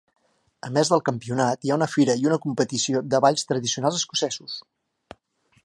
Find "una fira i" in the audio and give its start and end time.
1.79-2.25